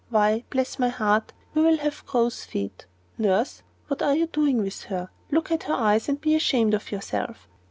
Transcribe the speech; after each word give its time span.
Why, 0.09 0.45
bless 0.49 0.79
my 0.79 0.89
heart, 0.89 1.31
you 1.53 1.61
will 1.61 1.77
have 1.77 2.07
crows' 2.07 2.43
feet! 2.43 2.87
Nurse, 3.19 3.61
what 3.87 4.01
are 4.01 4.15
you 4.15 4.25
doing 4.25 4.57
with 4.63 4.85
her? 4.85 5.11
Look 5.29 5.51
at 5.51 5.61
her 5.69 5.75
eyes, 5.75 6.09
and 6.09 6.19
be 6.19 6.33
ashamed 6.33 6.73
of 6.73 6.91
yourself. 6.91 7.47